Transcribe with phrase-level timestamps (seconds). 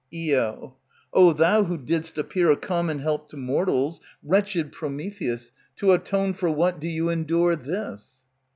[0.11, 0.77] Io.
[1.13, 6.49] O thou who didst appear a common help to mortals, Wretched Prometheus, to atone for
[6.49, 8.11] what do you endure this?